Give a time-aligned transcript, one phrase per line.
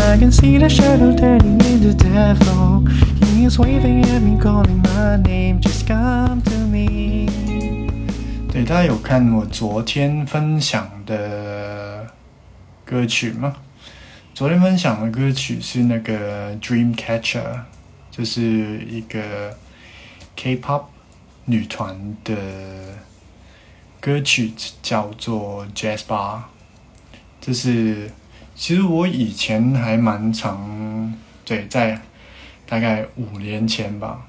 [0.00, 2.86] I can see the shadow turning into devil.
[3.24, 5.60] He is waving at me, calling my name.
[5.60, 7.28] Just come to me.
[8.50, 12.06] 对，大家有看我昨天分享的
[12.84, 13.56] 歌曲吗？
[14.34, 17.60] 昨天分享的歌曲是那个 Dreamcatcher，
[18.10, 18.40] 就是
[18.88, 19.56] 一个
[20.36, 20.84] K-pop
[21.44, 22.34] 女团的
[24.00, 26.42] 歌曲，叫做 Jazz Bar。
[27.40, 28.10] 这是
[28.58, 32.02] 其实我以前还蛮常对，在
[32.66, 34.26] 大概五年前吧，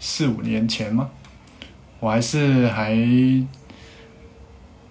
[0.00, 1.08] 四五年前吗？
[2.00, 2.92] 我还是还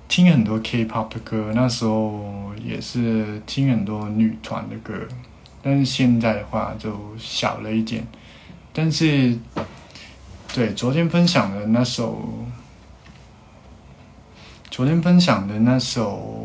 [0.08, 5.06] 听很多 K-pop 的歌，那时候也是听很多女团的歌，
[5.62, 8.08] 但是现在的话就小了一点。
[8.72, 9.38] 但是，
[10.54, 12.46] 对昨天分享的那首，
[14.72, 16.45] 昨天分享的那首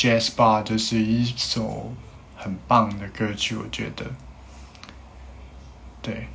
[0.00, 1.92] Jazz Bar》就是一首
[2.34, 4.06] 很棒的歌曲，我觉得，
[6.00, 6.26] 对，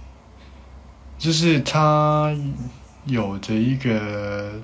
[1.17, 2.31] 就是它
[3.05, 4.61] 有着一个。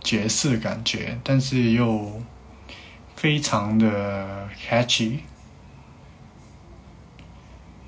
[0.00, 2.22] 爵士感觉，但是又
[3.16, 5.18] 非常的 catchy。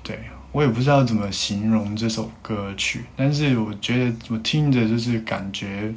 [0.03, 0.19] 对
[0.51, 5.91] 我也不知道怎么形容这首歌曲，但是我觉得我听着就是感觉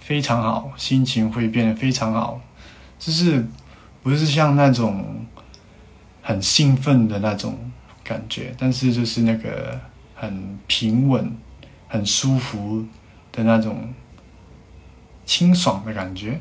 [0.00, 2.40] 非常好，心情会变得非常好，
[2.98, 3.46] 就是
[4.06, 5.26] 不是像那种
[6.22, 7.58] 很兴奋的那种
[8.04, 9.80] 感觉，但是就是那个
[10.14, 11.36] 很平稳、
[11.88, 12.86] 很舒服
[13.32, 13.92] 的那种。
[15.24, 16.38] 清爽的感觉，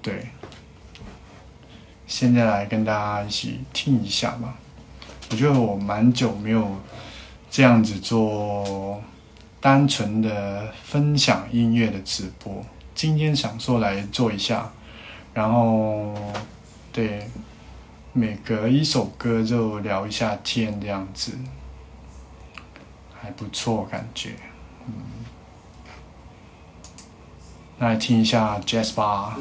[0.00, 0.28] 对。
[2.06, 4.54] 现在来跟大家一起听一下吧。
[5.30, 6.80] 我觉得我蛮久没有
[7.50, 8.98] 这样子做
[9.60, 12.64] 单纯的分享音乐的直播，
[12.94, 14.72] 今天想说来做一下，
[15.34, 16.14] 然后
[16.92, 17.26] 对，
[18.12, 21.32] 每隔一首歌就聊一下天这样子，
[23.18, 24.34] 还不错感觉，
[24.86, 24.92] 嗯。
[27.78, 29.38] 来听一下 Jazz 吧。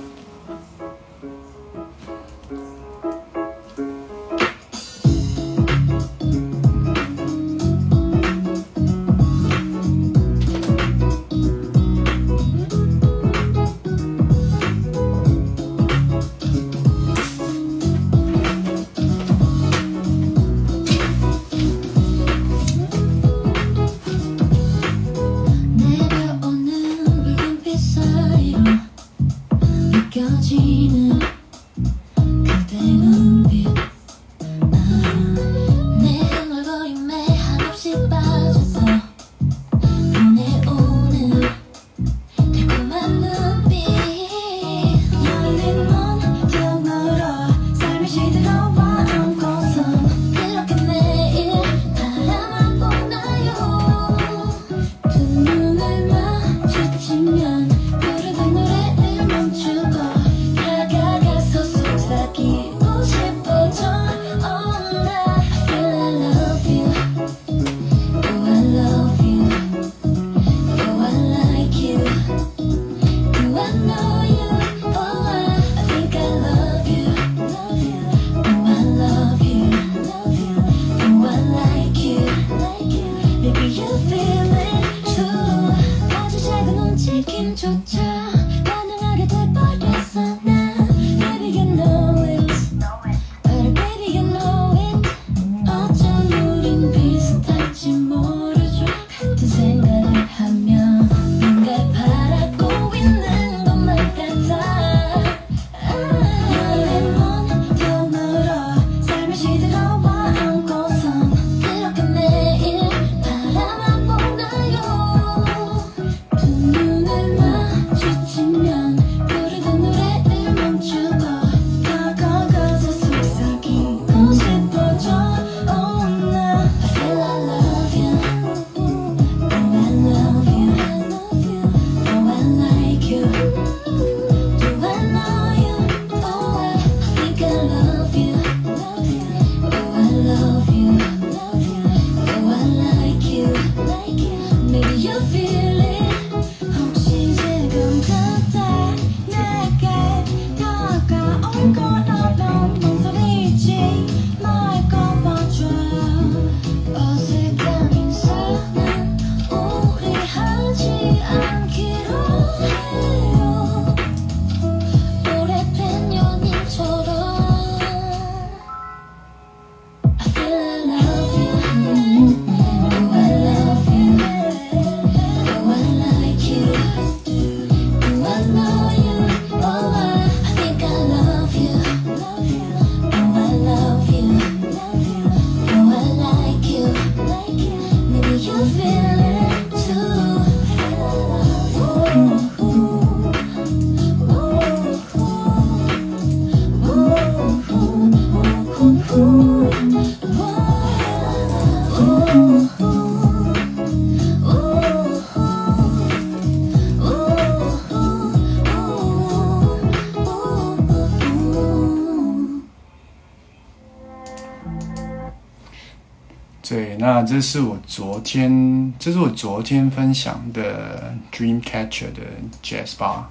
[217.24, 222.22] 这是我昨天，这是我昨天分享的 Dreamcatcher 的
[222.64, 223.24] Jazz Bar。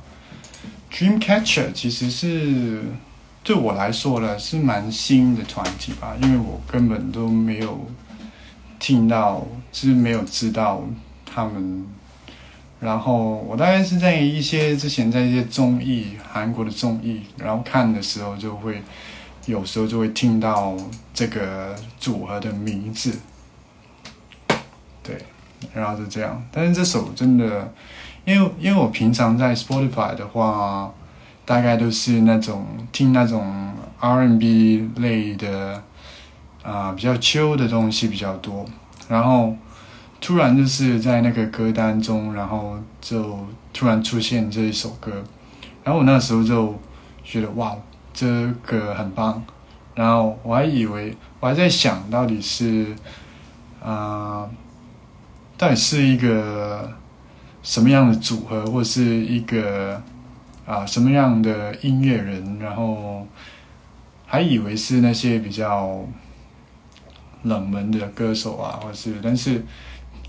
[0.92, 2.82] Dreamcatcher 其实是
[3.42, 7.86] 对我来说呢，是蛮新的团体吧，因为我根本都没有
[8.78, 10.82] 听到，就是没有知道
[11.24, 11.86] 他们。
[12.80, 18.82] 然后我大概是在一些之前在一些综艺，韩国的综艺，然后看的时候就会
[19.46, 20.74] 有时候就会听到
[21.12, 23.18] 这个组合的名字。
[25.74, 26.42] 然后就这样。
[26.50, 27.72] 但是这首真的，
[28.24, 30.92] 因为因为我平常在 Spotify 的话，
[31.44, 35.82] 大概都是那种听那种 R&B 类的，
[36.62, 38.64] 啊，比较 chill 的东西比较多。
[39.08, 39.56] 然后
[40.20, 43.38] 突然就是在那个歌单中，然后就
[43.72, 45.22] 突然出现这一首歌，
[45.84, 46.78] 然后我那时候就
[47.24, 47.76] 觉得哇，
[48.12, 49.42] 这个很棒。
[49.94, 52.94] 然后我还以为我还在想到底是，
[53.84, 54.48] 啊。
[55.60, 56.90] 到底是一个
[57.62, 60.02] 什么样的组合，或是一个
[60.64, 62.58] 啊什么样的音乐人？
[62.58, 63.26] 然后
[64.24, 66.02] 还以为是那些比较
[67.42, 69.62] 冷门的歌手啊，或是，但是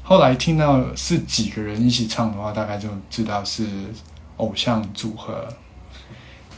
[0.04, 3.66] 后来听到是几个人一起唱的话，大概就知道是
[4.36, 5.48] 偶像组合。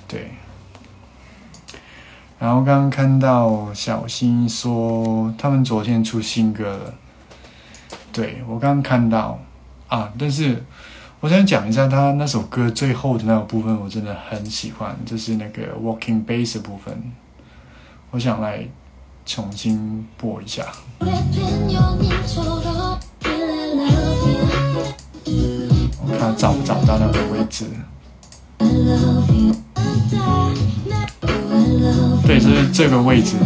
[0.08, 0.32] 对。
[2.40, 6.96] 然后刚刚看到小新说，他们昨天出新歌了。
[8.14, 9.40] 对我刚刚看到
[9.88, 10.64] 啊，但是
[11.20, 16.96] 我想讲一下他那首歌最后的那个部分，我真的很喜欢，就是那个 walking bass 的部分，
[18.12, 18.68] 我想来
[19.26, 20.64] 重新播一下。
[26.06, 27.66] 我看找不找到那个位置。
[32.28, 33.38] 对，就是这个位置。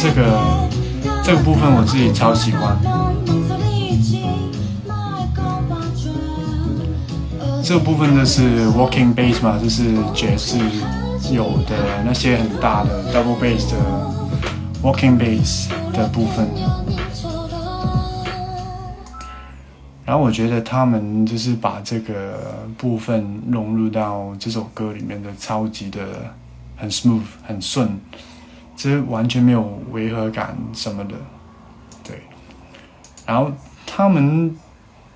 [0.00, 0.68] 这个
[1.24, 2.78] 这个部分我自己超喜欢。
[7.64, 10.56] 这个部分就是 walking bass 嘛，就是爵士
[11.30, 13.76] 有的那些很大的 double bass 的
[14.82, 16.48] walking bass 的部分。
[20.06, 26.00] 然后我觉得他们就是把这个部分融入到这首歌里面的，超级的
[26.76, 28.00] 很 smooth，很顺。
[28.78, 31.14] 这完全没有违和感什么的，
[32.04, 32.22] 对。
[33.26, 33.50] 然后
[33.84, 34.56] 他们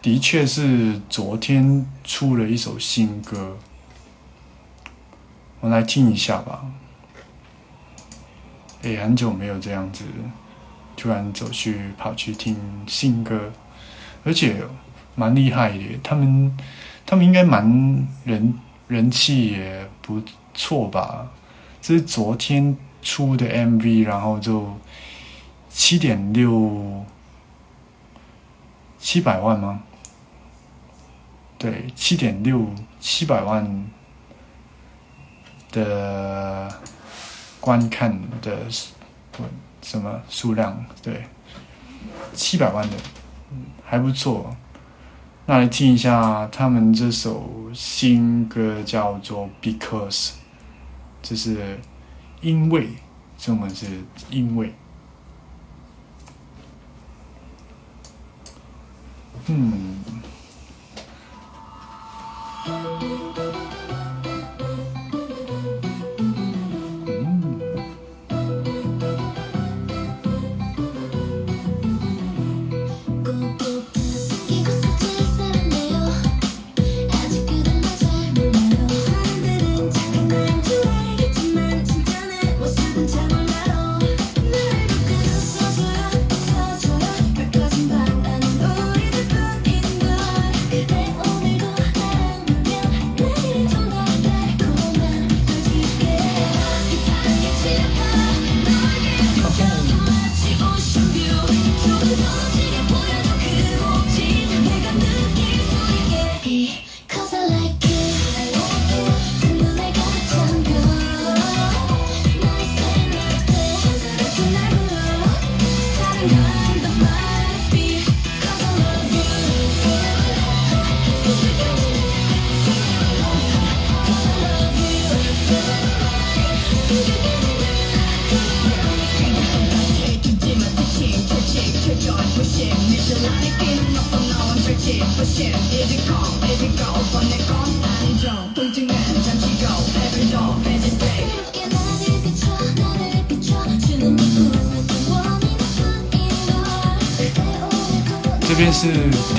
[0.02, 3.56] 的确是昨天出了一首新歌，
[5.60, 6.64] 我来听一下吧。
[8.82, 10.02] 也很久没有这样子，
[10.96, 12.56] 突然走去跑去听
[12.88, 13.52] 新歌，
[14.24, 14.56] 而且
[15.14, 16.00] 蛮厉害的。
[16.02, 16.58] 他们
[17.06, 20.20] 他们应该蛮人人气也不
[20.52, 21.30] 错吧？
[21.80, 22.76] 这是昨天。
[23.02, 24.78] 出的 MV，然后就
[25.68, 27.04] 七点六
[28.98, 29.82] 七百万吗？
[31.58, 32.64] 对，七点六
[33.00, 33.84] 七百万
[35.72, 36.80] 的
[37.60, 38.70] 观看的
[39.82, 40.84] 什么数量？
[41.02, 41.26] 对，
[42.32, 42.96] 七百万的，
[43.84, 44.56] 还不错。
[45.46, 50.28] 那来听一下他们这首新歌，叫做《Because》，
[51.20, 51.80] 就是。
[52.42, 52.88] 因为，
[53.38, 53.86] 中文是
[54.28, 54.74] 因为，
[59.46, 60.02] 嗯。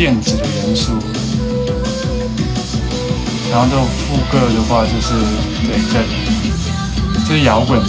[0.04, 0.92] 电子的元素，
[3.50, 5.14] 然后这种副歌的话就是
[5.66, 6.04] 对这，
[7.26, 7.82] 这是摇滚。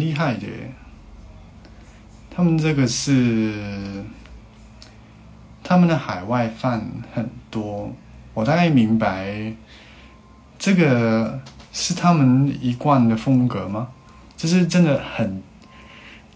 [0.00, 0.46] 厉害的，
[2.30, 3.52] 他们这个是
[5.62, 7.92] 他们的海外饭很多，
[8.32, 9.52] 我大概明白
[10.58, 11.38] 这个
[11.72, 13.88] 是他们一贯的风格吗？
[14.36, 15.42] 这是真的很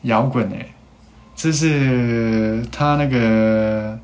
[0.02, 0.72] 摇滚诶，
[1.34, 3.98] 这是他那个，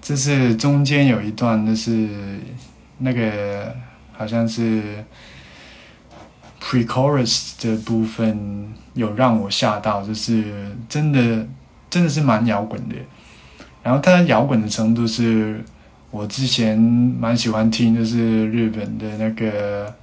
[0.00, 2.08] 这是中间有一段，就是
[2.98, 3.76] 那个
[4.12, 5.04] 好像是。
[6.64, 11.46] Pre-chorus 的部分有让我吓到，就是真的
[11.90, 12.94] 真的是蛮摇滚的。
[13.82, 15.62] 然后它摇滚的程度是
[16.10, 19.94] 我之前蛮喜欢听，就是日本的那个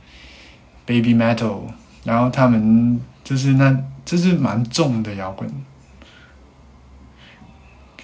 [0.85, 1.61] Baby Metal，
[2.03, 3.75] 然后他们就是那
[4.05, 5.49] 就是蛮重的摇滚，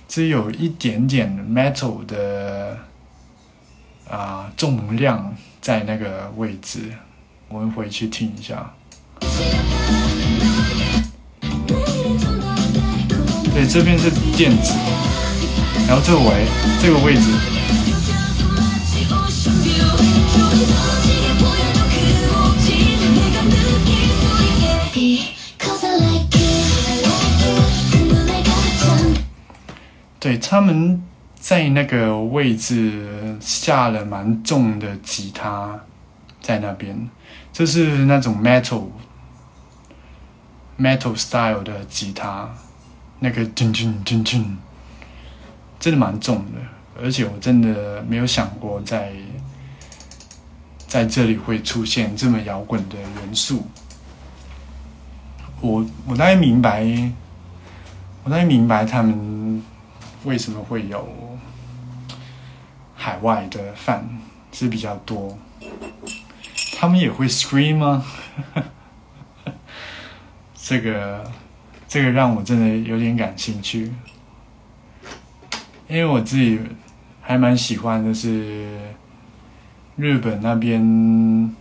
[0.07, 2.75] 只有一点点 Metal 的
[4.09, 6.91] 啊重量在那个位置。
[7.49, 8.73] 我们回去听一下。
[13.53, 14.73] 对，这边是电子，
[15.87, 16.45] 然后这个位，
[16.81, 17.21] 这个位置。
[30.19, 31.01] 对，他们
[31.39, 35.79] 在那个位置下了蛮重的吉他，
[36.41, 37.09] 在那边。
[37.57, 38.83] 这是那种 metal
[40.77, 42.47] metal style 的吉他，
[43.17, 44.45] 那个铮铮铮铮，
[45.79, 46.61] 真的蛮重的，
[47.01, 49.11] 而且我真的没有想过在
[50.87, 53.65] 在这里会出现这么摇滚的元素。
[55.59, 56.85] 我我大概明白，
[58.23, 59.63] 我大概明白他们
[60.25, 61.09] 为什么会有
[62.95, 64.07] 海外的饭
[64.51, 65.35] 是比较多。
[66.79, 68.05] 他们也会 scream 吗？
[70.53, 71.23] 这个，
[71.87, 73.91] 这个让我真的有点感兴趣，
[75.87, 76.59] 因为我自己
[77.19, 78.77] 还蛮喜欢的是
[79.95, 81.51] 日本那边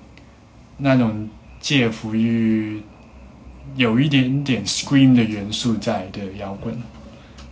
[0.77, 1.31] 那种
[1.61, 2.83] 介乎于
[3.75, 6.79] 有一点点 scream 的元素在的摇滚，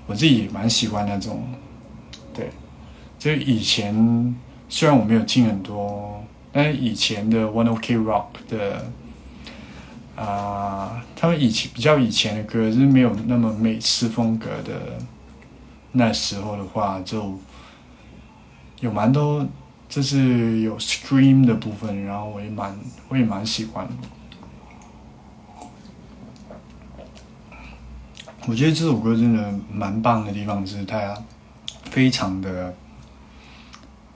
[0.06, 1.49] 我自己也蛮喜欢那种。
[2.35, 2.50] 对，
[3.18, 4.37] 就以前
[4.68, 6.23] 虽然我没有听很多。
[6.54, 8.90] 但是以前的 One Ok Rock 的
[10.16, 14.96] 啊，他们以前比较以前的歌是没有那么美式风格的。
[15.96, 17.38] 那时候的话，就
[18.80, 19.46] 有蛮多
[19.88, 22.76] 就是有 Scream 的部分，然后我也蛮
[23.08, 23.87] 我也蛮喜欢。
[28.49, 31.16] 我觉得这首歌真的蛮棒的地方是它
[31.84, 32.75] 非常的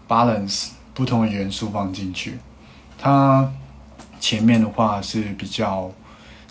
[0.08, 0.70] balance。
[0.98, 2.36] 不同的元素放进去，
[2.98, 3.48] 它
[4.18, 5.88] 前面的话是比较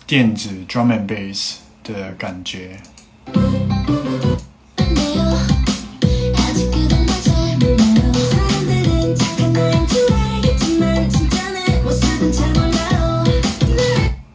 [0.06, 2.80] 电子 drum and bass 的感觉。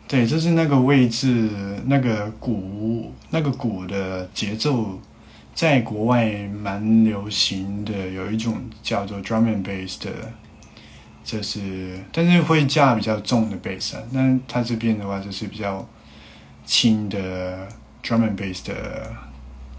[0.07, 1.49] 对，就是那那个位置，
[1.87, 4.99] 那个鼓，那个鼓的节奏，
[5.53, 10.11] 在国外蛮流行的，有一种叫做 drum and bass 的，
[11.23, 14.03] 这是，但是会加比较重的 bass 啊。
[14.11, 15.87] 那它这边的话就是比较
[16.65, 17.67] 轻的
[18.03, 19.11] drum and bass 的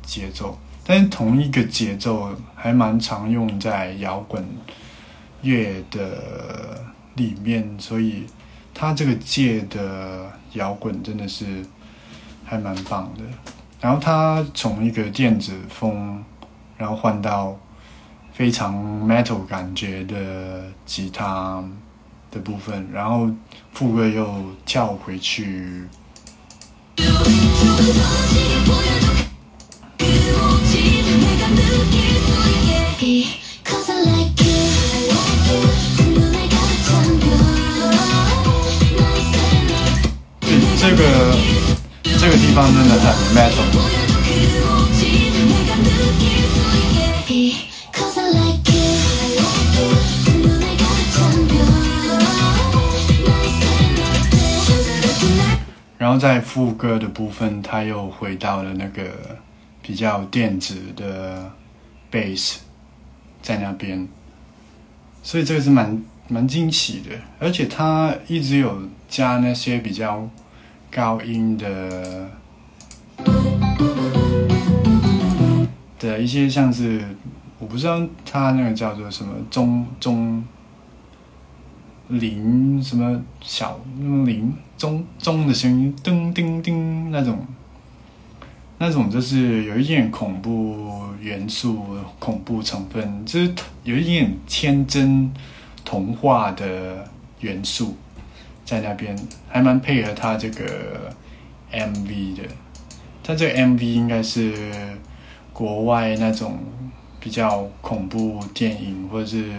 [0.02, 4.44] 节奏，但是同一个节奏还蛮常用在摇滚
[5.42, 6.84] 乐的
[7.16, 8.24] 里面，所以。
[8.76, 11.64] 他这个界的摇滚真的是
[12.44, 13.22] 还蛮棒的，
[13.84, 16.24] 然后他从一个电子风，
[16.78, 17.54] 然后换到
[18.32, 18.74] 非常
[19.06, 21.62] metal 感觉的吉他
[22.30, 23.28] 的部分，然后
[23.74, 25.86] 副歌又跳回去。
[40.78, 41.33] 这个
[42.26, 43.60] 这个地方真的很 metal。
[55.98, 59.02] 然后在副歌的部分，他又回到了那个
[59.82, 61.52] 比较电子的
[62.10, 62.54] bass
[63.42, 64.08] 在那边，
[65.22, 70.26] 所以这个是蛮蛮惊喜的，而且他一直有加那些比较。
[70.94, 72.30] 高音的
[75.98, 77.04] 的一些像是，
[77.58, 80.44] 我不知道它那个叫做什么中中
[82.06, 87.44] 零什么小零中中的声音，噔叮叮那种，
[88.78, 91.84] 那种就是有一点恐怖元素、
[92.20, 93.52] 恐怖成分，就是
[93.82, 95.28] 有一点天真
[95.84, 97.96] 童话的元素。
[98.64, 99.16] 在那边
[99.48, 101.14] 还蛮配合他这个
[101.72, 102.42] MV 的，
[103.22, 104.54] 他这个 MV 应该是
[105.52, 106.58] 国外那种
[107.20, 109.52] 比较恐怖电影或者是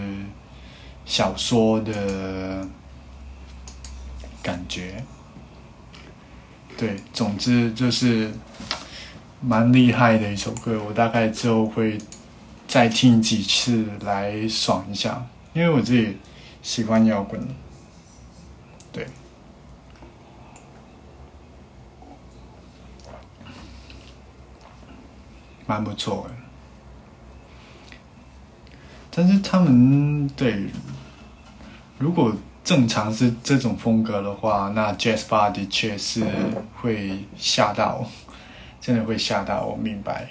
[1.04, 2.66] 小说的
[4.42, 5.02] 感觉。
[6.76, 8.30] 对，总之就是
[9.40, 11.96] 蛮厉害的一首歌，我大概之后会
[12.66, 16.16] 再听几次来爽一下，因为我自己
[16.62, 17.40] 喜欢摇滚。
[18.96, 19.06] 对，
[25.66, 26.34] 蛮不错的。
[29.10, 30.70] 但是他们对，
[31.98, 36.24] 如果正常是这种风格的话，那 Jazz Bar 的确是
[36.80, 38.02] 会吓到，
[38.80, 39.76] 真的会吓到我。
[39.76, 40.30] 明白，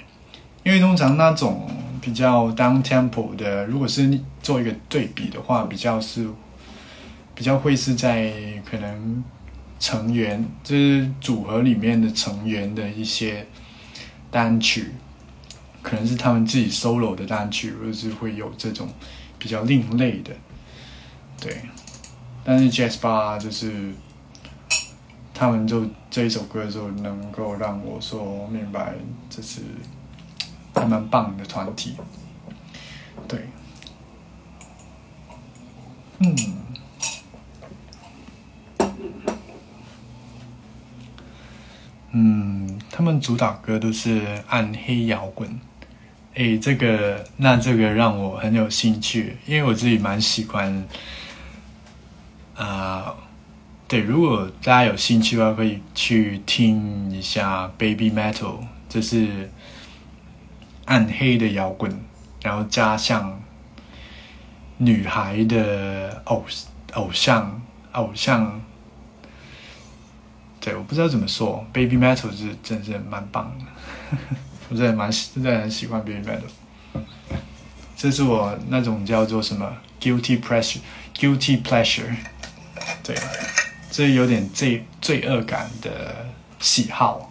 [0.63, 1.69] 因为通常那种
[2.01, 6.28] 比较 down tempo 的，如果是做一个对比的话，比较是。
[7.36, 8.32] 比较会是在
[8.65, 9.24] 可能
[9.78, 13.45] 成员就是组合里面的成员的一些
[14.32, 14.93] 单曲，
[15.82, 18.88] 可能是他们自己 solo 的单曲，或者是会有这种
[19.38, 20.32] 比较另类的，
[21.39, 21.62] 对。
[22.45, 23.91] 但是 Jazz Bar 就是
[25.34, 28.93] 他们就这一首歌就能够让我说明白，
[29.30, 29.62] 这是
[30.74, 31.95] 还蛮棒的团体，
[33.28, 33.41] 对，
[36.19, 36.64] 嗯。
[42.17, 45.60] 嗯，他们主打歌都是暗黑摇滚，
[46.34, 50.88] 哎，这个那这个让我很有兴趣，因为我自己蛮喜欢。
[52.56, 53.13] 啊，
[53.86, 59.51] 对，如果大家有兴趣的话，可以去听一下 Baby Metal，这是
[60.86, 61.99] 暗黑的摇滚，
[62.41, 63.41] 然后加上
[64.78, 66.45] 女孩的偶
[66.93, 68.62] 偶像偶像。
[70.65, 74.17] 对，我不知道怎么说，Baby Metal 是真是蛮棒的，
[74.67, 76.49] 我真的蛮真的很喜欢 Baby Metal。
[77.95, 82.15] 这是我那种叫做什么 guilty pleasure，guilty pleasure，
[83.04, 83.15] 对，
[83.91, 86.25] 这有点罪罪恶感的
[86.60, 87.30] 喜好。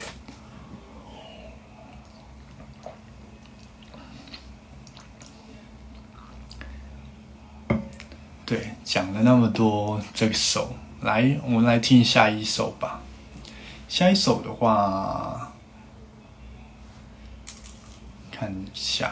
[8.47, 13.01] 对，讲了那么多这首，来，我们来听下一首吧。
[13.88, 15.53] 下一首的话，
[18.33, 19.11] 看一下，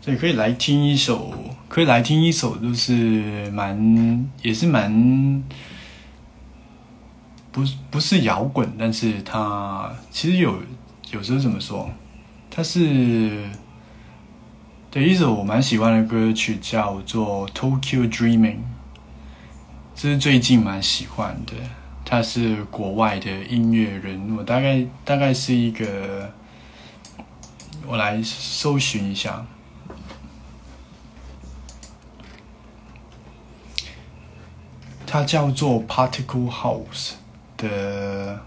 [0.00, 1.32] 所以可以来听一首，
[1.68, 5.42] 可以来听一首，就是蛮也是蛮
[7.52, 10.60] 不不是摇滚，但是它其实有
[11.12, 11.88] 有时候怎么说，
[12.50, 13.48] 它是
[14.90, 18.56] 对一首我蛮喜欢的歌曲，叫做《Tokyo Dreaming》。
[19.94, 21.52] 这是最近蛮喜欢的。
[22.12, 26.30] 他是国外的音乐人，我大概大概是一个，
[27.86, 29.46] 我来搜寻一下。
[35.06, 37.12] 他叫做 Particle House
[37.56, 38.38] 的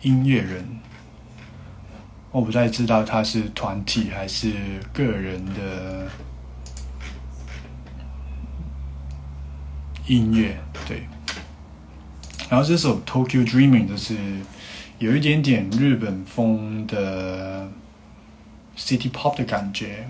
[0.00, 0.80] 音乐人，
[2.30, 4.54] 我不太知道他是团体还是
[4.90, 6.08] 个人的
[10.06, 11.06] 音乐，对。
[12.52, 14.14] 然后这首 Tokyo Dreaming 就是
[14.98, 17.66] 有一点点日本风的
[18.76, 20.06] City Pop 的感觉，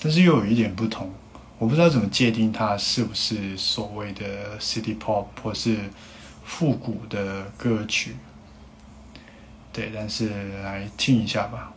[0.00, 1.12] 但是又有一点不同。
[1.58, 5.78] 我不知道怎么界定它是不是所谓的 City Pop 或是
[6.44, 8.14] 复古的歌曲，
[9.72, 10.28] 对，但是
[10.62, 11.72] 来听一下吧。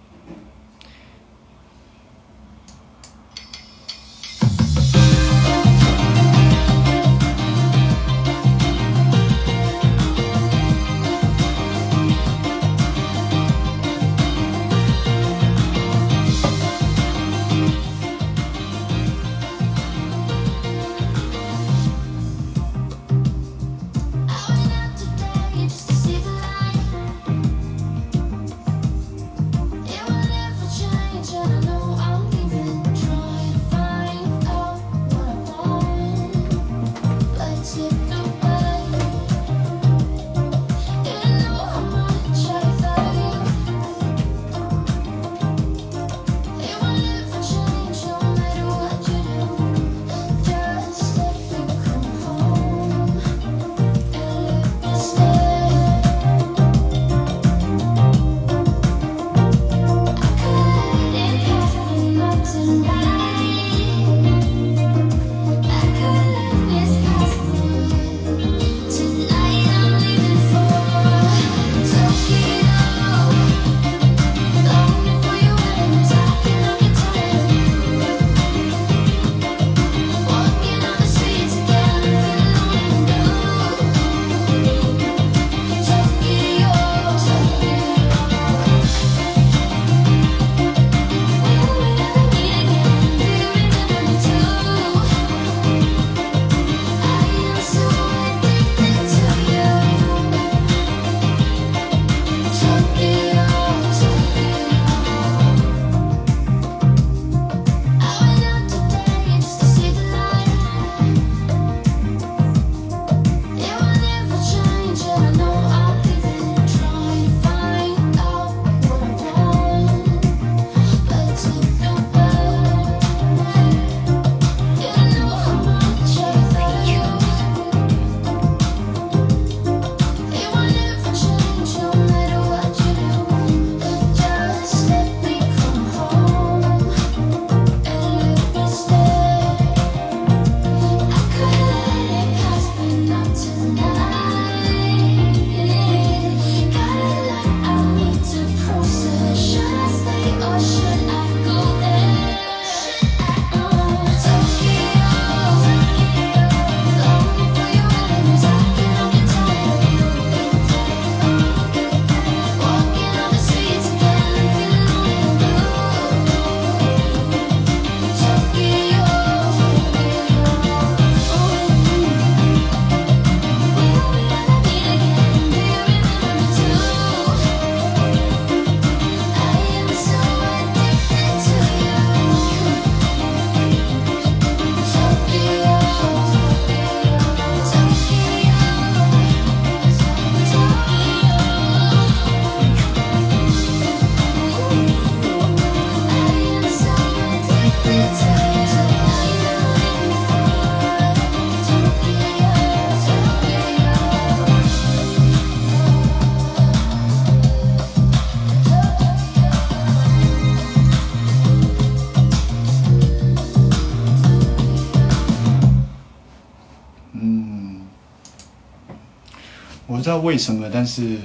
[220.14, 221.18] 道为什么，但是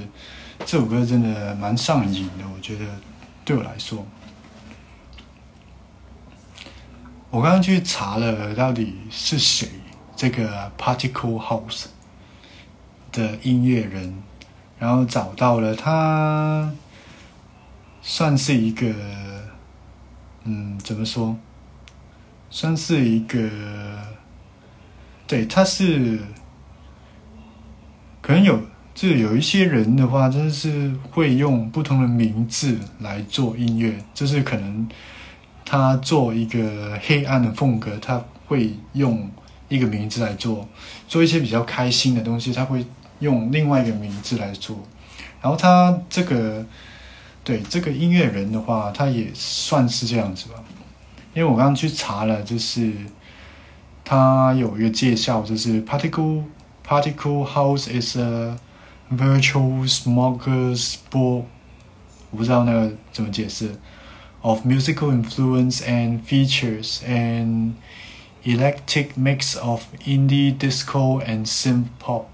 [0.65, 2.43] 这首歌真的蛮上瘾的。
[2.55, 2.85] 我觉得
[3.45, 4.03] 对我来说，
[7.29, 9.69] 我刚刚去查了到底是谁
[10.15, 11.85] 这个 Particle House
[13.11, 14.23] 的音乐人，
[14.79, 16.71] 然后找到了他，
[18.01, 18.91] 算是一个，
[20.45, 21.37] 嗯，怎么说？
[22.49, 23.47] 算是一个，
[25.27, 26.19] 对，他是
[28.21, 28.59] 可能有，
[28.99, 34.85] 就有一些人的话，真的是会用不同的名字来做音乐，就是可能
[35.63, 39.31] 他做一个黑暗的风格，他会用
[39.69, 40.67] 一个名字来做；
[41.07, 42.85] 做一些比较开心的东西，他会
[43.19, 44.77] 用另外一个名字来做。
[45.41, 46.65] 然后他这个，
[47.45, 50.55] 对这个音乐人的话，他也算是这样子吧。
[51.33, 52.91] 因为我刚刚去查了，就是
[54.03, 56.43] 他有一个介绍，就是 particle
[56.85, 58.57] particle house is a
[59.10, 61.44] virtual smorgasbord，
[62.30, 63.78] 我不知道那个怎么解释，
[64.42, 67.72] of musical influence and features and
[68.44, 72.24] eclectic mix of indie disco and synth pop，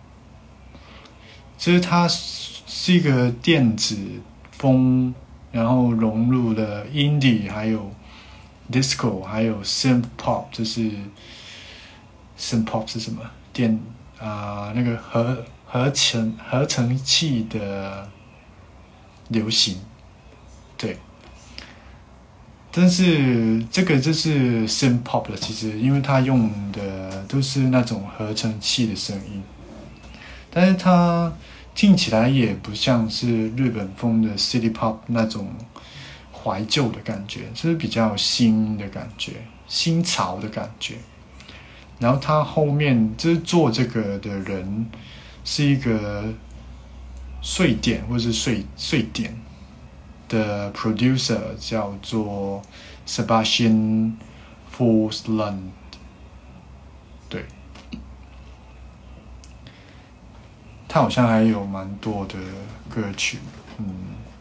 [1.58, 3.96] 就是它是一个电子
[4.50, 5.14] 风，
[5.52, 7.90] 然后融入了 indie 还有。
[8.72, 10.92] disco 还有 synth pop，就是
[12.38, 13.20] synth pop 是什么？
[13.52, 13.80] 电
[14.20, 18.09] 啊，那个合 合成合成器的
[19.29, 19.77] 流行，
[20.77, 20.97] 对。
[22.71, 29.43] 但是这个就是 synth pop 了，其实因为它用的都是那种合成器的声音，
[30.49, 31.33] 但是它
[31.73, 35.47] 听起来也不像是日本风的 city pop 那种。
[36.47, 39.31] 怀旧的感觉，就是比较新的感觉，
[39.67, 40.93] 新潮的感觉。
[41.97, 44.85] 然后他后面就是做这个的人
[45.45, 46.33] 是一个
[47.57, 49.39] 瑞典或者是瑞瑞典
[50.27, 52.61] 的 producer，叫做
[53.07, 54.13] Sebastian
[54.75, 55.59] Forsland。
[57.29, 57.45] 对，
[60.87, 62.35] 他好像还有蛮多的
[62.89, 63.37] 歌曲，
[63.77, 63.85] 嗯，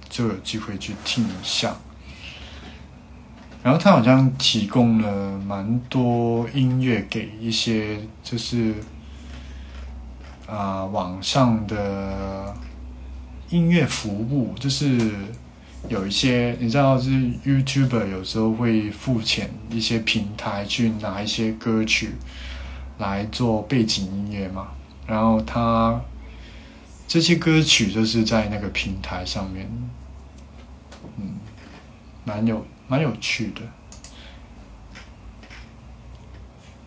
[0.08, 1.76] 就有机会去听一下。
[3.62, 8.74] 然后他好像提供了蛮多音乐给一些就是
[10.54, 12.54] 啊网上的
[13.50, 15.10] 音乐服务，就是
[15.88, 17.10] 有一些你知道，就是
[17.44, 22.12] YouTuber 有时候会付钱一些平台去拿一些歌曲
[22.98, 24.68] 来做背景音乐嘛，
[25.06, 26.00] 然后他
[27.08, 29.68] 这些歌曲就是在那个平台上面，
[31.18, 31.34] 嗯，
[32.24, 32.64] 蛮有。
[32.86, 33.62] 蛮有趣的，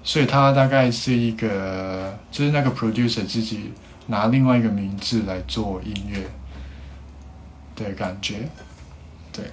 [0.08, 3.74] 所以他大概是一个，就是那个 producer 自己
[4.06, 6.26] 拿另外一个名字来做音乐
[7.76, 8.48] 的感觉，
[9.34, 9.52] 对。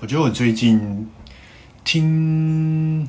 [0.00, 1.10] 我觉得我最近
[1.84, 3.06] 听。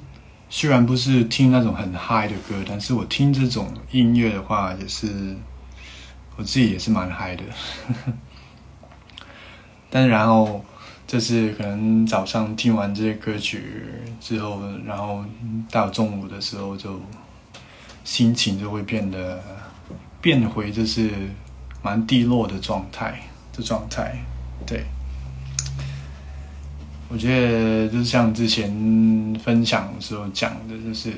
[0.50, 5.36] 虽然不是听那种很嗨的歌，但是我听这种音乐的话，也是
[6.36, 7.44] 我自己也是蛮嗨的。
[9.96, 10.66] 但然后
[11.06, 13.62] 就是可能早上听完这些歌曲
[14.20, 15.24] 之后，然后
[15.70, 17.00] 到中午的时候就
[18.04, 19.40] 心情就会变得
[20.20, 21.12] 变回就是
[21.84, 23.22] 蛮低落的状态
[23.56, 24.18] 的状态，
[24.66, 24.84] 对。
[27.08, 31.14] 我觉得就像之前分享的时候讲的，就是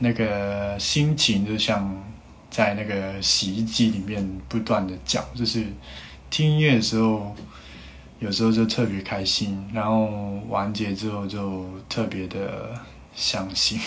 [0.00, 1.96] 那个心情就像
[2.50, 5.64] 在那个洗衣机里面不断的搅，就是
[6.30, 7.34] 听音乐的时候，
[8.18, 10.06] 有时候就特别开心，然后
[10.48, 12.74] 完结之后就特别的
[13.14, 13.80] 伤心。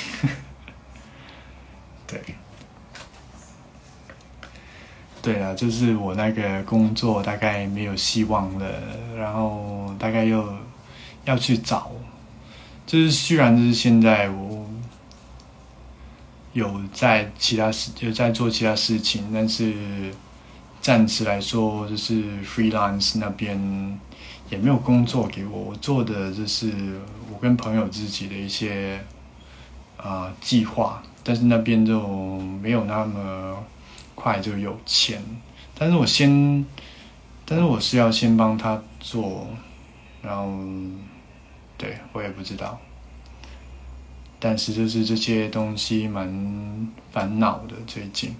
[2.07, 2.21] 对，
[5.21, 8.65] 对啊，就是我那个工作大概没有希望了，
[9.17, 10.53] 然后大概又。
[11.23, 11.91] 要去找，
[12.87, 14.67] 就是虽然就是现在我
[16.53, 20.11] 有在其他事有在做其他事情，但是
[20.81, 23.99] 暂时来说，就是 freelance 那边
[24.49, 25.57] 也没有工作给我。
[25.57, 26.99] 我做的就是
[27.31, 28.99] 我跟朋友自己的一些
[29.97, 32.01] 啊计划，但是那边就
[32.61, 33.63] 没有那么
[34.15, 35.23] 快就有钱。
[35.77, 36.65] 但是我先，
[37.45, 39.47] 但是我是要先帮他做，
[40.21, 40.51] 然后。
[41.77, 42.79] 对我也不知道，
[44.39, 48.35] 但是就是这些东西蛮烦恼的最近，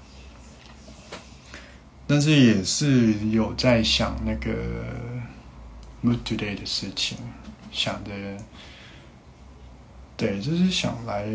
[2.12, 4.52] 但是也是有在想那个
[6.04, 7.18] mood today 的事情，
[7.72, 8.12] 想的，
[10.18, 11.26] 对，就是想来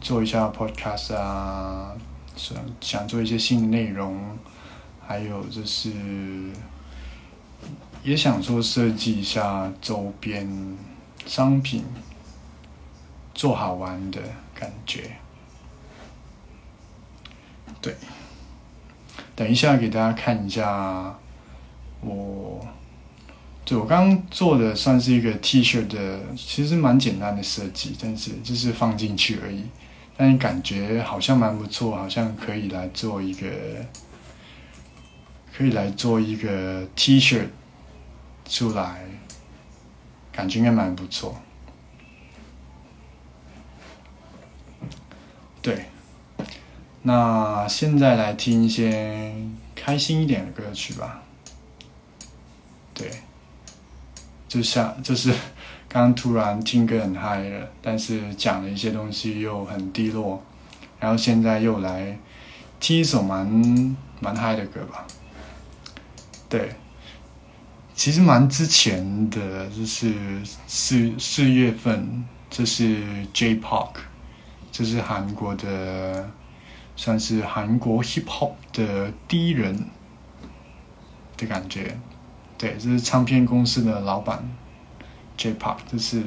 [0.00, 1.96] 做一下 podcast 啊，
[2.36, 4.38] 想想做一些新的内容，
[5.04, 5.90] 还有就是
[8.04, 10.48] 也想说设计一下周边。
[11.26, 11.84] 商品
[13.34, 14.20] 做好玩的
[14.54, 15.16] 感觉，
[17.82, 17.96] 对。
[19.34, 21.18] 等一下给大家看一下
[22.00, 22.66] 我
[23.64, 29.64] 对我刚刚做的算是一个 T 恤的，其实蛮简单的设计，但是就是放进去而已。
[30.16, 33.48] 但感觉好像蛮不错，好像可以来做一个，
[35.56, 37.46] 可以来做一个 T 恤
[38.44, 39.04] 出来，
[40.30, 41.40] 感觉应该蛮不错。
[45.62, 45.86] 对，
[47.02, 49.34] 那现在来听一些
[49.74, 51.22] 开心一点的歌曲吧。
[52.94, 53.10] 对。
[54.48, 55.32] 就像就是
[55.88, 60.42] 刚突然听歌很嗨了，但是讲了一些东西又很低落，
[60.98, 62.18] 然后现在又来
[62.80, 63.46] 听一首蛮
[64.18, 65.06] 蛮嗨的歌吧。
[66.48, 66.74] 对，
[67.94, 70.12] 其实蛮之前的，就是
[70.66, 73.94] 四四月份，这是 J-Park，
[74.72, 76.28] 这是韩国的，
[76.96, 79.86] 算是韩国 Hip Hop 的第一人
[81.36, 81.98] 的感觉。
[82.58, 84.42] 对，这是唱片公司的老板
[85.38, 86.22] ，J-Pop，就是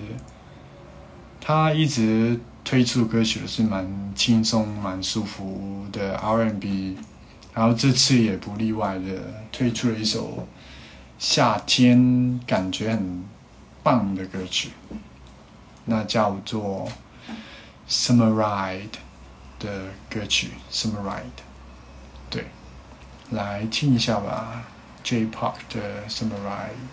[1.40, 6.98] 他一直推出歌曲是蛮轻松、蛮舒服的 R&B，
[7.54, 10.48] 然后这次也不例外的推出了一首
[11.20, 13.24] 夏天感觉很
[13.84, 14.70] 棒的歌曲，
[15.86, 16.88] 那叫做
[17.92, 18.80] 《Summer Ride》
[19.64, 21.22] 的歌曲，《Summer Ride》，
[22.30, 22.48] 对，
[23.32, 24.64] 来听一下吧。
[25.04, 26.92] ，J Park 的 Summer Ride。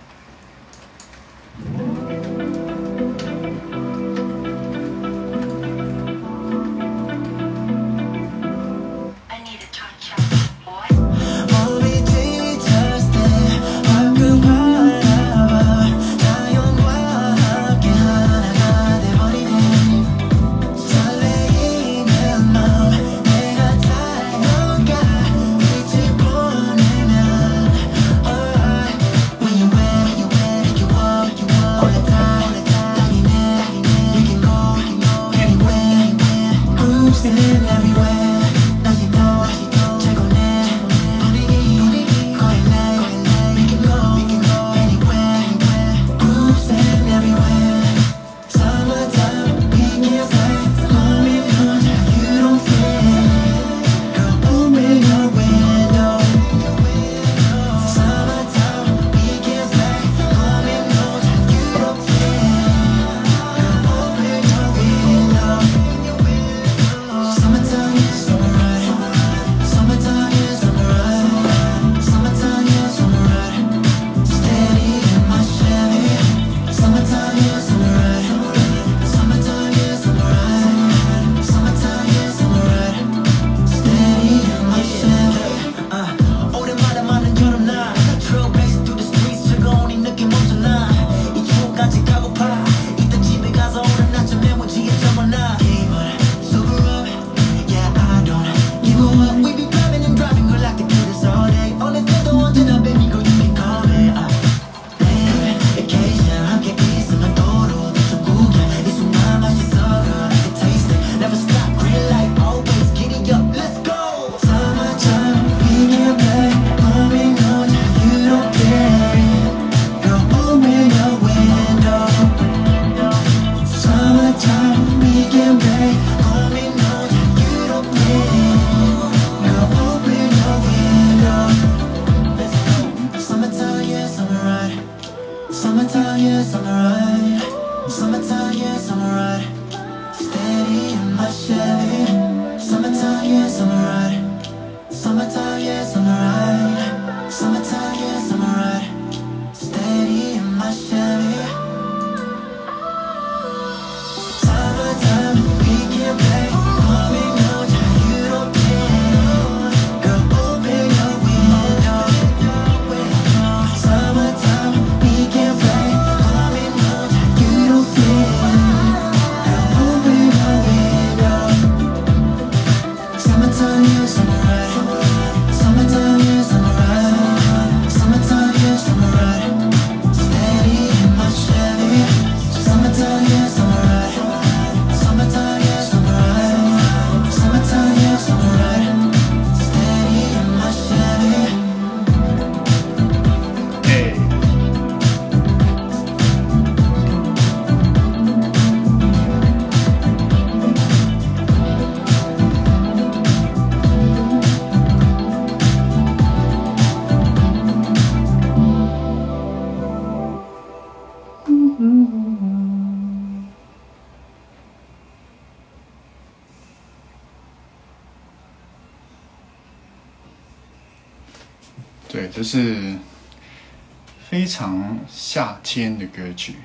[225.72, 226.56] 天的歌曲。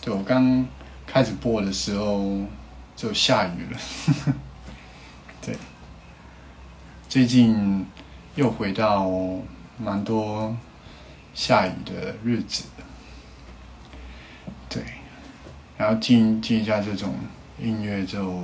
[0.00, 0.66] 对我刚
[1.06, 2.40] 开始播的时候
[2.96, 3.78] 就下雨了。
[5.40, 5.56] 对，
[7.08, 7.86] 最近
[8.34, 9.08] 又回到
[9.78, 10.56] 蛮多
[11.34, 12.64] 下雨的日子。
[14.68, 14.82] 对，
[15.78, 17.14] 然后听听一下这种
[17.60, 18.42] 音乐，就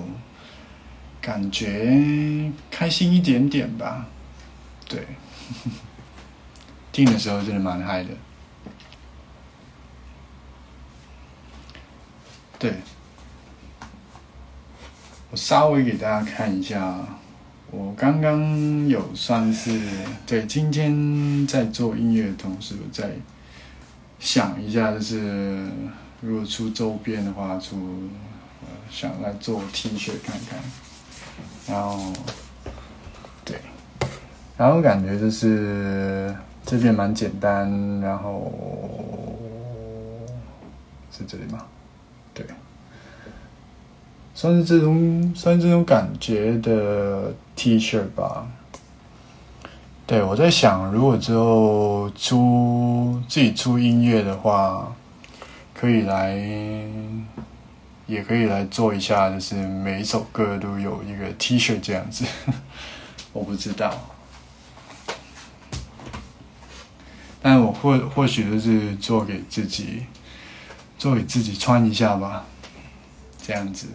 [1.20, 4.06] 感觉开心一点点吧。
[4.88, 5.04] 对。
[6.92, 8.10] 听的时候真的蛮嗨的，
[12.60, 12.74] 对，
[15.30, 16.94] 我稍微给大家看一下，
[17.70, 19.80] 我刚刚有算是
[20.26, 23.12] 对今天在做音乐的同时，我在
[24.18, 25.66] 想一下，就是
[26.20, 28.10] 如果出周边的话，出
[28.90, 30.58] 想来做 T 恤看看，
[31.66, 32.12] 然后
[33.42, 33.58] 对。
[34.58, 36.36] 然后感觉就是
[36.66, 38.52] 这边蛮简单，然后
[41.10, 41.64] 是这里吗？
[44.40, 48.46] 算是这种算是这种感觉的 T 恤吧。
[50.06, 54.90] 对我在想，如果之后出自己出音乐的话，
[55.74, 56.34] 可以来，
[58.06, 62.24] 也可以来做一下，就是每一首歌都有一个 T 恤这样子。
[63.34, 63.92] 我不知道。
[67.42, 70.06] 但我或或许就是做给自己，
[70.96, 72.46] 做给自己穿一下吧，
[73.42, 73.86] 这样子。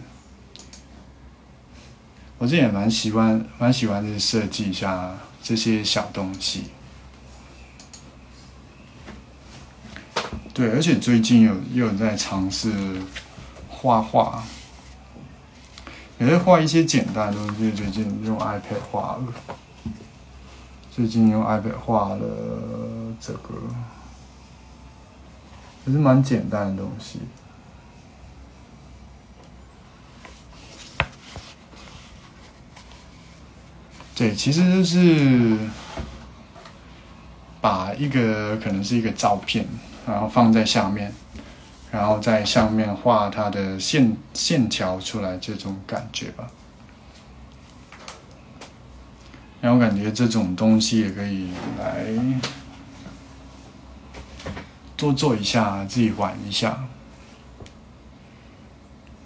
[2.38, 6.64] 我这也蛮喜欢，蛮喜欢的设计一下这些小东西。
[10.52, 12.72] 对，而且最近有又有在尝试
[13.68, 14.42] 画画，
[16.18, 17.72] 也在画一些简单的东西。
[17.72, 19.24] 最近用 iPad 画了。
[20.90, 22.20] 最近用 iPad 画了
[23.20, 23.54] 这个，
[25.84, 27.20] 也是蛮简单的东西。
[34.16, 35.58] 对，其实就是
[37.60, 39.66] 把一个可能是一个照片，
[40.06, 41.12] 然后放在下面，
[41.90, 46.48] 然后在上面画它的线线条出来，这种感觉吧。
[49.60, 51.48] 然后感觉这种东西也可以
[51.78, 52.06] 来
[54.96, 56.84] 多做一下，自己玩一下。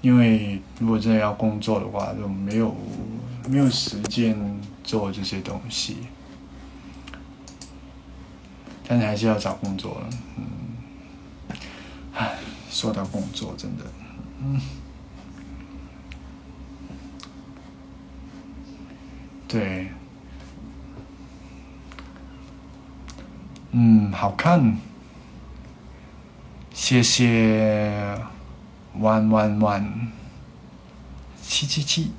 [0.00, 2.74] 因为如果真的要工作的话，就没有
[3.48, 4.34] 没有时间
[4.90, 5.98] 做这些东西。
[8.88, 11.56] 但是还是要找工作了，嗯。
[12.12, 12.38] 唉，
[12.68, 13.84] 说到工作，真的，
[14.42, 14.60] 嗯，
[19.46, 19.92] 对。
[23.70, 24.76] 嗯，好看，
[26.74, 28.20] 谢谢
[28.98, 30.08] ，one one one，
[31.40, 32.10] 七七七，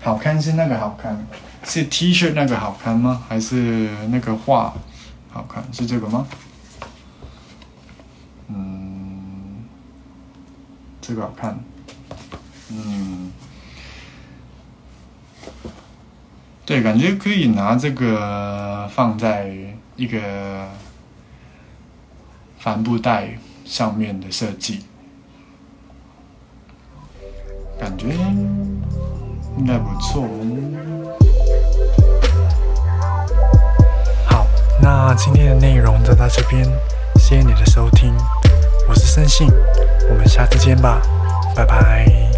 [0.00, 1.26] 好看是那个好看，
[1.64, 3.24] 是 T 恤那个好看吗？
[3.28, 4.74] 还是那个画
[5.30, 5.62] 好看？
[5.72, 6.26] 是这个吗？
[8.48, 9.64] 嗯，
[11.00, 11.58] 这个好看，
[12.70, 13.30] 嗯。
[16.64, 19.52] 对，感觉可以拿这个放在
[19.96, 20.68] 一个
[22.58, 24.84] 帆布袋上面的设计，
[27.78, 28.16] 感觉
[29.60, 30.26] 应该不错。
[34.24, 34.46] 好，
[34.80, 36.64] 那今天的内容就到这边，
[37.16, 38.14] 谢谢你的收听，
[38.88, 39.48] 我是森信，
[40.08, 41.02] 我们下次见吧，
[41.54, 42.29] 拜拜。